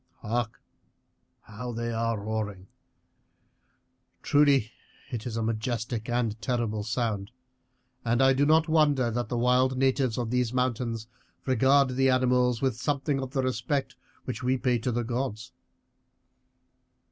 [0.23, 0.59] Hark,
[1.41, 2.65] how they are roaring!
[4.23, 4.71] Truly
[5.11, 7.29] it is a majestic and terrible sound,
[8.03, 11.05] and I do not wonder that the wild natives of these mountains
[11.45, 13.95] regard the animals with something of the respect
[14.25, 15.51] which we pay to the gods.